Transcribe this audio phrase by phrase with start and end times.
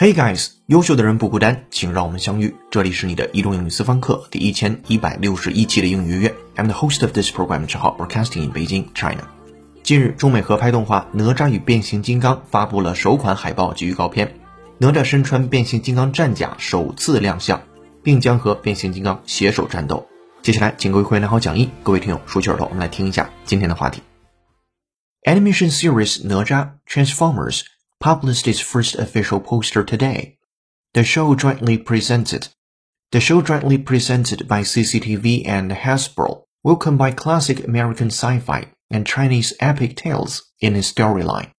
[0.00, 2.54] Hey guys，优秀的人不孤单，请让我们相遇。
[2.70, 6.32] 这里是你的移动英语私房课第一千一百六十一期的英语约。
[6.54, 9.26] I'm the host of this program，之号 Broadcasting in Beijing, China。
[9.82, 14.36] 近日，中美合拍动画《哪吒与变形金刚》发布了首款海报及预告片。
[14.78, 17.60] 哪吒身穿变形金刚战甲首次亮相，
[18.04, 20.06] 并将和变形金刚携手战斗。
[20.42, 24.00] 接下来，请各位会员拿好讲义，各位听友竖起耳朵，我们来听一下今天的话题。
[25.24, 27.62] Animation series 哪吒 Transformers
[28.00, 30.38] published its first official poster today.
[30.94, 32.48] The show jointly presented
[33.10, 39.54] the show jointly presented by CCTV and Hasbro will combine classic American sci-fi and Chinese
[39.60, 41.52] epic tales in its storyline.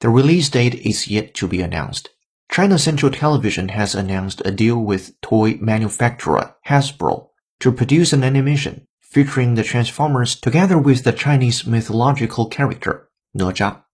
[0.00, 2.08] The release date is yet to be announced.
[2.50, 7.28] China Central Television has announced a deal with toy manufacturer Hasbro
[7.60, 13.85] to produce an animation featuring the Transformers together with the Chinese mythological character 哪吒。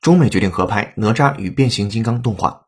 [0.00, 2.62] 中美决定合拍《哪吒与变形金刚》动画。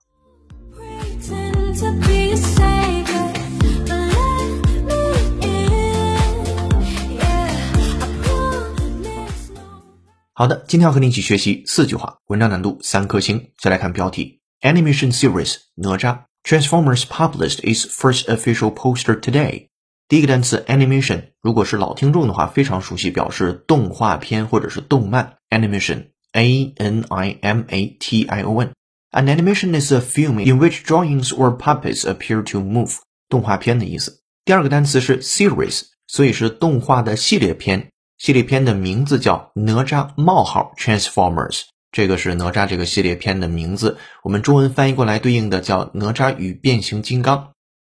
[10.34, 13.50] 好的，今天要和你一起学习四句话，文章难度三颗星。
[13.58, 19.68] 再来看标题：Animation Series 哪吒 Transformers published its first official poster today。
[20.06, 26.11] 第一个单词 animation，如果是老听众的话，非常熟悉，表示动画片或者是动漫 animation。
[26.32, 28.72] A N I M A T I O N。
[29.10, 32.96] An animation is a film in which drawings or puppets appear to move。
[33.28, 34.20] 动画片的意思。
[34.44, 37.90] 第二个单词是 series，所以是动画的系列片。
[38.18, 43.98] 系列片的名字叫哪吒冒号 Transformers，这个是哪吒这个系列片的名字。
[44.22, 47.52] 我们中文翻译过来对应的叫哪吒与变形金刚。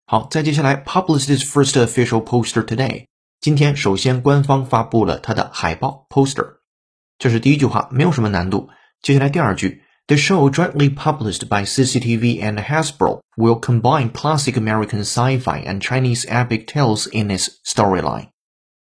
[0.08, 3.06] 好，再接下来，published its first official poster today。
[3.40, 6.55] 今天首先官方发布了它的海报 poster，
[7.19, 8.69] 这是第一句话，没有什么难度。
[9.03, 16.67] 接下来第二句，The show jointly published by CCTV and Hasbro will combine classic American sci-fi and Chinese epic
[16.67, 18.29] tales in its storyline。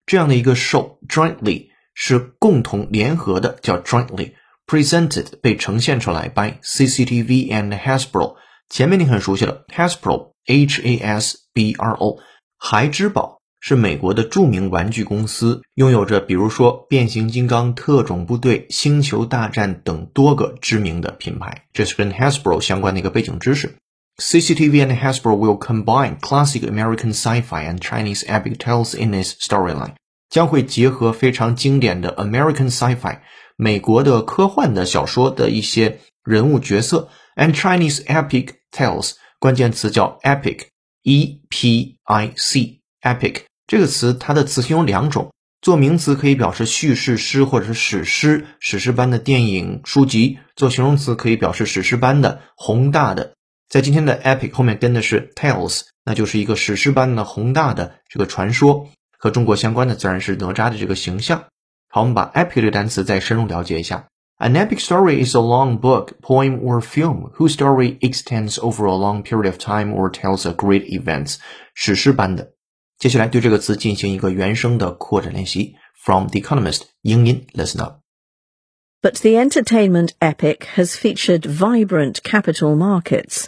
[0.05, 4.33] 这样的一个 show jointly 是共同联合的，叫 jointly
[4.65, 8.37] presented 被呈现出来 by CCTV and Hasbro。
[8.69, 12.19] 前面你很熟悉了，Hasbro H A S B R O
[12.57, 21.64] 孩之宝 是美国的著名玩具公司，拥有着比如说变形金刚、特种部队、星球大战等多个知名的品牌。
[21.72, 23.76] 这是跟 Hasbro 相关的一个背景知识。
[24.18, 29.94] CCTV and Hasbro will combine classic American sci-fi and Chinese epic tales in its storyline，
[30.28, 33.20] 将会结合非常经典的 American sci-fi
[33.56, 45.32] 美国的科幻的小说的一些人物角色 and Chinese epic tales，关键词叫 epic，e p i c epic 这个词它的词性有两种，
[45.62, 53.32] 做名词可以表示叙事诗或者是史诗，史诗般的电影书籍；做形容词可以表示史诗般的宏大的。
[53.68, 58.88] 在今天的 epic 后面跟的是 tales，那就是一个史诗般的宏大的这个传说。
[59.16, 61.44] 和中国相关的自然是哪吒的这个形象。
[61.88, 64.04] 好，我们把 epic 这个单词再深入了解一下。
[64.36, 69.22] An epic story is a long book, poem, or film whose story extends over a long
[69.22, 71.36] period of time or tells a great event。
[71.72, 72.53] 史诗般的。
[72.97, 75.75] 接下来对这个词进行一个原声的扩展练习。
[76.03, 83.47] From The Economist，英音，listen up。But the entertainment epic has featured vibrant capital markets.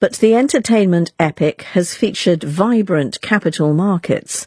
[0.00, 4.46] But the entertainment epic has featured vibrant capital markets.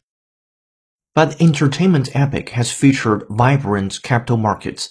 [1.13, 4.87] But entertainment epic has featured vibrant capital markets.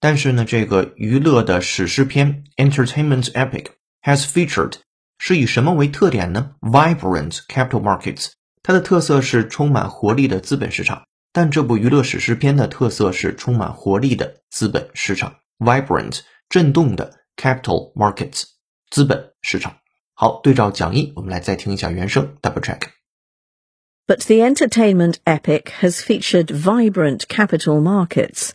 [0.00, 3.66] 但是呢，这个娱乐的史诗片 entertainment epic
[4.02, 4.78] has featured
[5.24, 6.54] 是以什么为特点呢？
[6.60, 8.30] Vibrant capital markets，
[8.62, 11.02] 它的特色是充满活力的资本市场。
[11.32, 18.42] 但这部娱乐史诗片的特色是充满活力的资本市场，vibrant 震动的 capital markets
[18.90, 19.76] 资本市场。
[20.14, 28.50] 好，对照讲义，我们来再听一下原声，double check。But the entertainment epic has featured vibrant capital markets.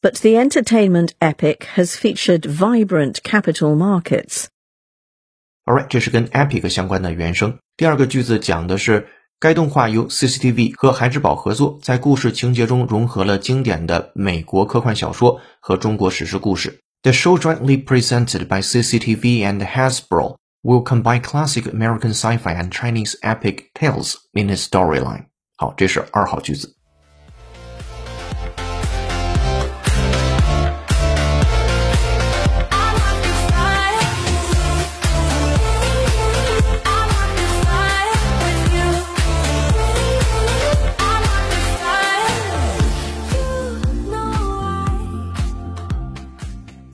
[0.00, 4.46] But the entertainment epic has featured vibrant capital markets.
[5.69, 7.59] Alright，这是跟 epic 相关的原声。
[7.77, 9.07] 第二个句子讲的是
[9.39, 16.79] 该动画由 CCTV 和孩之宝合作，在故事情节中融合了经典的美国科幻小说和中国史诗故事。
[17.03, 23.65] The show jointly presented by CCTV and Hasbro will combine classic American sci-fi and Chinese epic
[23.75, 25.25] tales in its storyline。
[25.55, 26.78] 好，这是二号句子。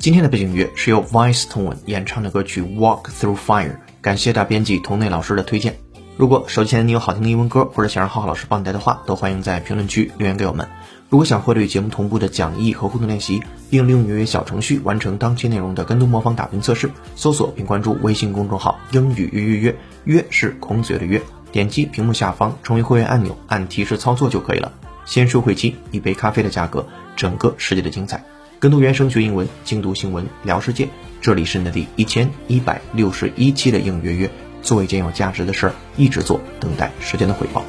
[0.06, 3.72] 今天的背景乐是由 Vice Tone 演唱的歌曲《Walk Through Fire》，
[4.04, 5.80] 感谢大编辑童内老师的推荐。
[6.16, 10.70] 如果手机前你有好听的英文歌，或者想让浩浩老师帮你带的话，都欢迎在评论区留言给我们。
[11.10, 13.42] 如果想获得与节目同步的讲义和互动练习，
[13.72, 19.76] 并利用约约小程序完成当期内容的跟读模仿打分测试，搜索并关注微信公众号“英语约约约”，
[20.06, 21.20] 约是孔子约的约。
[21.52, 24.72] 点击屏幕下方成为会员按钮，按提示操作就可以了。
[25.06, 26.86] 先收会期，一杯咖啡的价格，
[27.16, 28.24] 整个世界的精彩。
[28.66, 30.90] 跟读原声学英文，精读新闻聊世界。
[31.22, 34.32] 这里是你的第一千一百六十一期的英语约约。
[34.64, 37.64] 做一件有价值的事儿，一直做，等待时间的回报。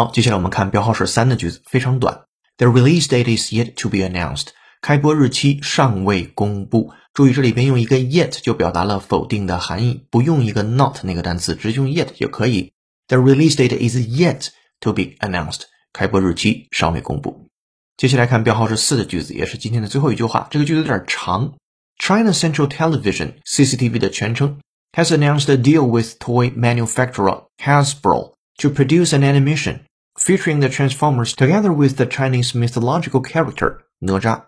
[0.00, 2.22] 好，接下来我们看标号是三的句子，非常短。
[2.56, 4.46] The release date is yet to be announced.
[4.80, 6.90] 开播日期尚未公布。
[7.12, 12.72] 注意这里边用一个 yet 就表达了否定的含义，不用一个 not 那个单词，直接用 yet 就可以。
[13.08, 14.46] The release date is yet
[14.80, 15.64] to be announced。
[15.92, 17.50] 开播日期尚未公布。
[17.98, 20.48] 接下来看标号是四的句子，也是今天的最后一句话。
[20.50, 21.52] 这个句子有点长。
[21.98, 24.60] China Central Television CCTV 的全称
[24.92, 29.80] has announced a deal with toy manufacturer Hasbro to produce an animation
[30.19, 34.45] featuring the Transformers together with the Chinese mythological character 哪吒。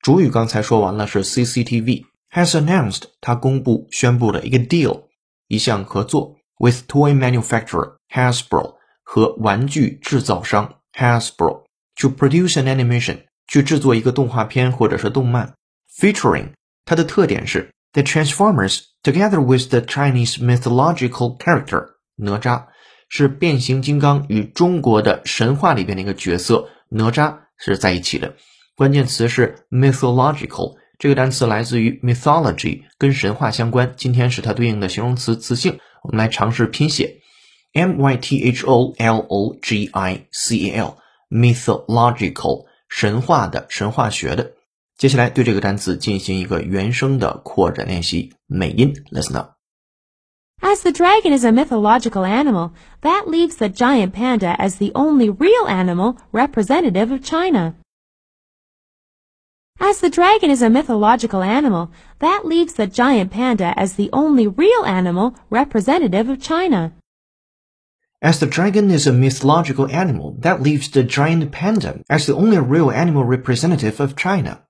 [0.00, 5.04] 主语刚才说完了，是 CCTV has announced，它公布宣布了一个 deal，
[5.48, 11.64] 一项合作 with toy manufacturer Hasbro 和玩具制造商 Hasbro
[11.96, 15.54] to produce an animation，去制作一个动画片或者是动漫，
[15.94, 16.52] featuring
[16.84, 21.86] 它的特点是 the Transformers together with the Chinese mythological character
[22.16, 22.66] 哪吒
[23.09, 28.35] 是变形金刚与中国的神话里边的一个角色哪吒是在一起的。
[28.75, 33.93] 关键词是 mythological，这个单词来自于 mythology，跟神话相关。
[33.97, 37.21] 今天是它对应的形容词词性，我们来尝试拼写
[37.73, 44.51] m y t h o l o g i c a l，mythological，神话的，神话学的。
[44.97, 49.56] 接下来对这个单词进行一个原声的扩展练习，美音，listen up。
[50.62, 52.72] As the dragon is a mythological animal,
[53.02, 57.74] that leaves the giant panda as the only real animal representative of China.
[59.80, 61.90] As the dragon is a mythological animal,
[62.20, 66.92] that leaves the giant panda as the only real animal representative of China.
[68.22, 72.58] As the dragon is a mythological animal, that leaves the giant panda as the only
[72.58, 74.62] real animal representative of China.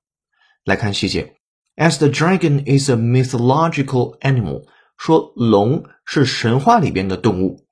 [0.64, 1.34] 来看细节。
[1.76, 4.64] As the dragon is a mythological animal，
[4.96, 7.64] 说龙是神话里边的动物。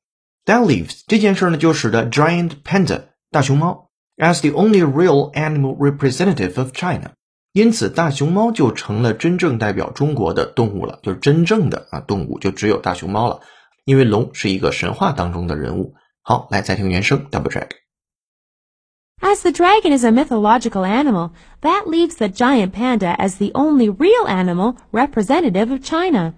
[0.47, 7.13] That leaves 这件事呢，就使得 giant panda 大熊猫 as the only real animal representative of China
[7.53, 13.41] 因此，大熊猫就成了真正代表中国的动物了，就是真正的啊动物就只有大熊猫了，
[13.85, 15.95] 因为龙是一个神话当中的人物。
[16.23, 21.33] 好，来再听原声，double check。As the dragon is a mythological animal,
[21.63, 26.35] that leaves the giant panda as the only real animal representative of China.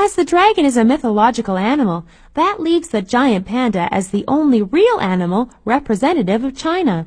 [0.00, 4.62] As the dragon is a mythological animal, that leaves the giant panda as the only
[4.62, 7.06] real animal representative of China.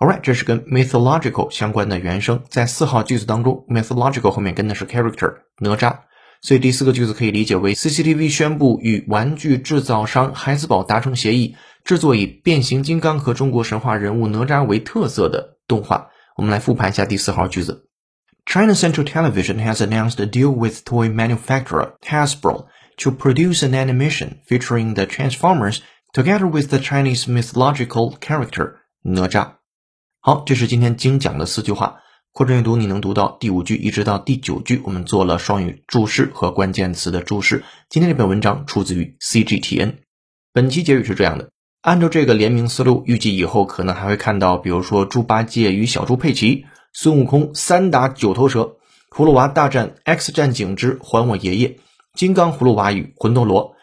[0.00, 5.98] Alright，这是跟 mythological 相关的原声，在四号句子当中，mythological 后面跟的是 character 哪吒，
[6.40, 16.08] 所以第四个句子可以理解为 CCTV 宣布与玩具制造商孩子宝达成协议，制作以变形金刚和中国神话人物哪吒为特色的动画。
[16.36, 17.90] 我们来复盘一下第四号句子
[18.46, 22.66] ：China Central Television has announced a deal with toy manufacturer Hasbro
[22.98, 25.80] to produce an animation featuring the Transformers
[26.14, 29.56] together with the Chinese mythological character 哪吒。
[30.20, 31.98] 好，这是今天精讲的四句话。
[32.32, 34.80] 扩展阅读，你能读到第五句一直到第九句。
[34.84, 37.64] 我们做了双语注释和关键词的注释。
[37.88, 39.94] 今天这篇文章出自于 CGTN。
[40.52, 41.50] 本期结语是这样的：
[41.80, 46.66] 按照这个联名思路，预计以后可能还会看到，比如说猪八戒与小猪佩奇、
[46.98, 48.78] 孙悟空三打九头蛇、
[49.10, 51.78] 葫芦娃大战 X 战警之还我爷爷、
[52.14, 53.74] 金刚葫芦娃与魂斗罗。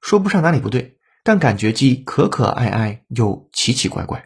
[0.00, 4.24] 说不上哪里不对，但感觉既可可爱爱又奇奇怪怪。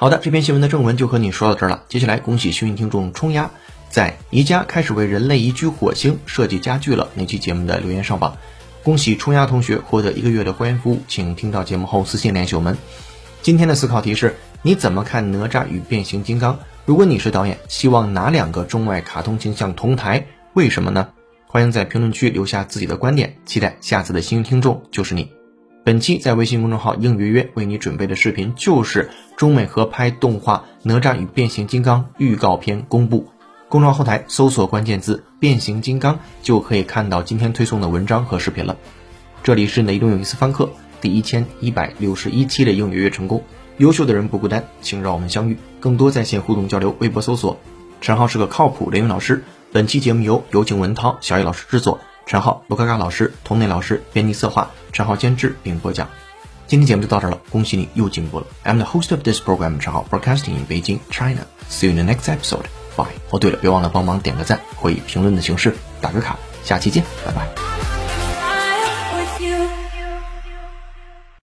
[0.00, 1.84] 好的，这篇新闻的正文就和你说到这儿了。
[1.90, 3.50] 接下来，恭喜幸运听众冲压，
[3.90, 7.10] 在宜家开始为人类移居火星设计家具了。
[7.12, 8.38] 那期节目的留言上榜，
[8.82, 12.78] 恭喜冲压同学获得一个月的会员服务，请听到节目后私信联系我们。
[13.42, 16.58] 今天的思考题是：你怎么看哪吒与变形金刚？
[16.86, 20.24] 如果你是导演，希望哪两个中外卡通形象同台？
[20.54, 21.10] 为什么呢？
[21.46, 25.39] 欢迎在评论区留下自己的观点，期待下次的幸运听众就是你。
[25.90, 33.26] 本期在微信公众号应约约为你准备的视频就是中美合拍动画《哪吒与变形金刚》预告片公布。
[33.68, 38.76] 公众号后台搜索关键字“变形金刚”，就可以看到今天推送的文章和视频了。
[39.42, 40.70] 这里是雷东有意思翻课
[41.00, 43.42] 第一千一百六十一期的应约约成功。
[43.78, 45.58] 优秀的人不孤单，请让我们相遇。
[45.80, 47.58] 更多在线互动交流，微博搜索
[48.00, 49.42] 陈浩是个靠谱雷云老师。
[49.72, 51.98] 本期节目由有请文涛、小野老师制作，
[52.30, 56.08] 陈浩、罗嘎嘎老师、童内老师编辑策划，陈浩监制并播讲。
[56.68, 58.46] 今天节目就到这了，恭喜你又进步了。
[58.64, 61.40] I'm the host of this program，陈浩，broadcasting in Beijing, China.
[61.68, 62.66] See you in the next episode.
[62.94, 63.08] Bye.
[63.30, 66.38] 哦，对了，别忘了帮忙点个赞，或以评论的形式打个卡。
[66.62, 67.89] 下期见，拜拜。